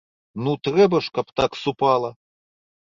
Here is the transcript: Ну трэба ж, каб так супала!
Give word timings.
Ну 0.45 0.51
трэба 0.69 1.03
ж, 1.09 1.13
каб 1.19 1.27
так 1.43 1.51
супала! 1.67 2.09